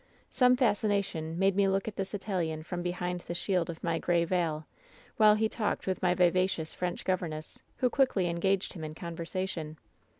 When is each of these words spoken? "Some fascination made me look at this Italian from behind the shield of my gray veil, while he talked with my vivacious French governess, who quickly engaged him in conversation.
"Some 0.31 0.55
fascination 0.55 1.37
made 1.37 1.55
me 1.55 1.67
look 1.67 1.87
at 1.87 1.95
this 1.95 2.15
Italian 2.15 2.63
from 2.63 2.81
behind 2.81 3.19
the 3.21 3.35
shield 3.35 3.69
of 3.69 3.83
my 3.83 3.99
gray 3.99 4.25
veil, 4.25 4.65
while 5.17 5.35
he 5.35 5.47
talked 5.47 5.85
with 5.85 6.01
my 6.01 6.15
vivacious 6.15 6.73
French 6.73 7.05
governess, 7.05 7.61
who 7.77 7.87
quickly 7.87 8.25
engaged 8.27 8.73
him 8.73 8.83
in 8.83 8.95
conversation. 8.95 9.77